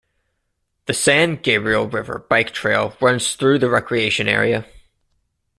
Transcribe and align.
The 0.87 0.95
San 0.95 1.35
Gabriel 1.35 1.87
River 1.87 2.25
Bike 2.27 2.55
Trail 2.55 2.97
runs 2.99 3.35
through 3.35 3.59
the 3.59 3.69
recreation 3.69 4.27
area. 4.27 4.65